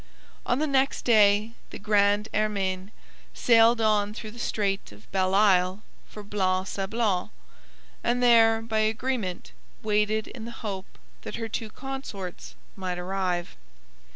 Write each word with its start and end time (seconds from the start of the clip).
On 0.47 0.57
the 0.57 0.65
next 0.65 1.05
day 1.05 1.53
the 1.69 1.77
Grande 1.77 2.27
Hermine 2.33 2.89
sailed 3.35 3.79
on 3.79 4.15
through 4.15 4.31
the 4.31 4.39
Strait 4.39 4.91
of 4.91 5.05
Belle 5.11 5.35
Isle 5.35 5.83
for 6.07 6.23
Blanc 6.23 6.65
Sablon, 6.65 7.29
and 8.03 8.23
there, 8.23 8.63
by 8.63 8.79
agreement, 8.79 9.51
waited 9.83 10.25
in 10.27 10.45
the 10.45 10.61
hope 10.65 10.97
that 11.21 11.35
her 11.35 11.47
consorts 11.49 12.55
might 12.75 12.97
arrive. 12.97 13.55